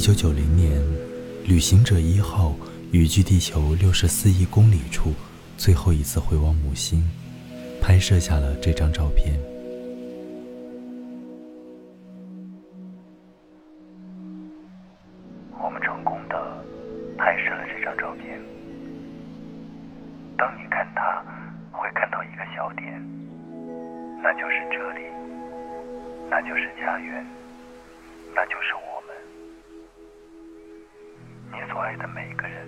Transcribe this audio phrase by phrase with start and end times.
[0.00, 0.80] 九九零年，
[1.44, 2.56] 旅行者一号
[2.90, 5.12] 与距地球六十四亿公里处
[5.58, 7.06] 最后一次回望母星，
[7.82, 9.38] 拍摄下了这张照片。
[15.62, 16.64] 我们成功的
[17.18, 18.40] 拍摄了这张照片。
[20.38, 21.22] 当你看它，
[21.70, 22.90] 会看到一个小点，
[24.22, 25.04] 那就是这里，
[26.30, 27.26] 那就是家园，
[28.34, 28.99] 那就是我。
[31.70, 32.66] 所爱的每个人，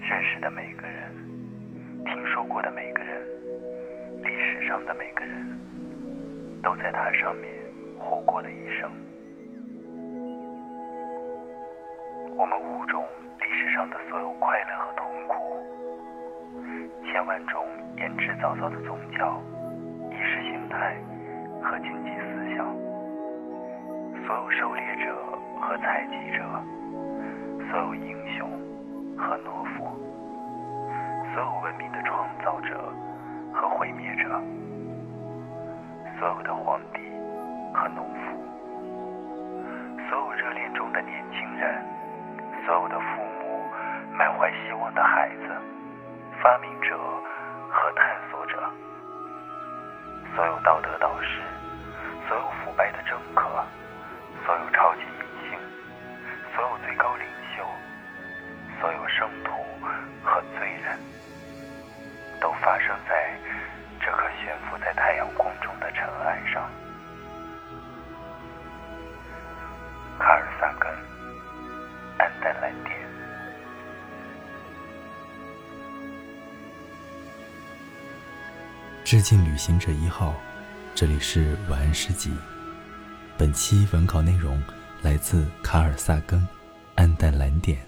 [0.00, 1.12] 认识的每个人，
[2.06, 3.20] 听说过的每个人，
[4.22, 5.44] 历史上的每个人，
[6.62, 7.50] 都在它上面
[7.98, 8.88] 活过了一生。
[12.36, 13.04] 我们物种
[13.40, 15.58] 历史上的所有快乐和痛苦，
[17.10, 17.66] 千万种
[17.96, 19.42] 言之凿凿的宗教、
[20.12, 20.96] 意识形态
[21.60, 22.72] 和经济思想，
[24.24, 25.12] 所有狩猎者
[25.60, 26.44] 和采集者，
[27.72, 28.46] 所有英雄
[29.16, 29.88] 和懦夫，
[31.32, 32.78] 所有文明的创造者
[33.50, 34.28] 和毁灭者，
[36.18, 37.00] 所有的皇帝
[37.72, 38.44] 和农夫，
[40.10, 41.82] 所有热恋中的年轻人。
[42.66, 43.64] 所有的父母，
[44.18, 45.48] 满怀希望的孩子，
[46.42, 46.94] 发明者
[47.70, 48.62] 和探索者，
[50.36, 50.90] 所有道德
[59.44, 59.50] 徒
[60.22, 60.98] 和罪人，
[62.40, 63.38] 都发生在
[64.00, 66.68] 这颗悬浮在太阳光中的尘埃上。
[70.18, 70.90] 卡尔萨根。
[72.18, 72.96] 暗淡蓝点。
[79.02, 80.34] 致敬旅行者一号，
[80.94, 82.32] 这里是晚安诗集。
[83.36, 84.62] 本期文稿内容
[85.02, 86.38] 来自卡尔萨根，
[86.94, 87.78] 《暗淡蓝点》。